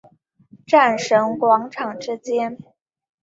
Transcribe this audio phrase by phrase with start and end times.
[0.65, 2.57] 战神广场之间。